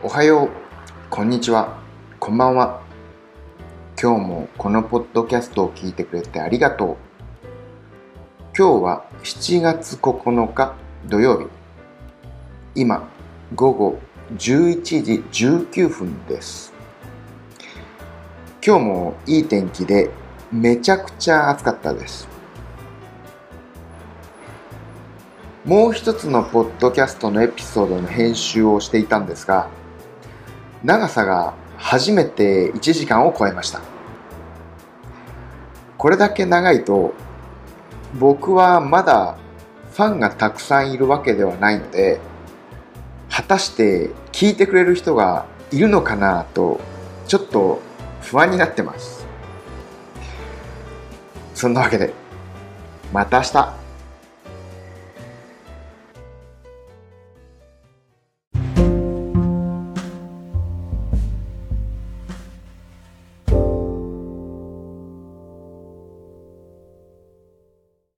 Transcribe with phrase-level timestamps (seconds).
[0.00, 0.50] おはよう、
[1.10, 1.76] こんにちは、
[2.20, 2.80] こんばんは。
[4.00, 6.96] 今日もこのポッドキャストを聞いてくれてありがとう。
[8.56, 10.76] 今日は7月9日
[11.08, 11.46] 土曜日。
[12.76, 13.08] 今、
[13.56, 13.98] 午後
[14.36, 16.72] 11時19分です。
[18.64, 20.10] 今日もいい天気で
[20.52, 22.28] めちゃくちゃ暑かったです。
[25.64, 29.68] もう一つのポッドキャストのエピソードの編集をしていたんですが、
[30.84, 33.80] 長さが初めて1時間を超えました。
[35.96, 37.14] これだけ長いと、
[38.18, 39.36] 僕はまだ
[39.92, 42.20] ファンがたくさんいるわけではないので、
[43.30, 46.80] 果たして聞いてくれる人がいるのかなと、
[47.26, 47.80] ちょっと
[48.22, 49.26] 不安になってます。
[51.54, 52.14] そんなわけで、
[53.12, 53.87] また明日。